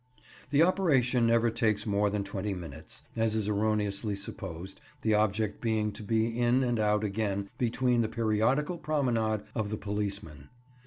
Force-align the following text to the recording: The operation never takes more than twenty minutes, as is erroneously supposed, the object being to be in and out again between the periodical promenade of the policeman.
The 0.49 0.63
operation 0.63 1.27
never 1.27 1.51
takes 1.51 1.85
more 1.85 2.09
than 2.09 2.23
twenty 2.23 2.55
minutes, 2.55 3.03
as 3.15 3.35
is 3.35 3.47
erroneously 3.47 4.15
supposed, 4.15 4.81
the 5.03 5.13
object 5.13 5.61
being 5.61 5.91
to 5.91 6.01
be 6.01 6.39
in 6.39 6.63
and 6.63 6.79
out 6.79 7.03
again 7.03 7.51
between 7.59 8.01
the 8.01 8.09
periodical 8.09 8.79
promenade 8.79 9.43
of 9.53 9.69
the 9.69 9.77
policeman. 9.77 10.49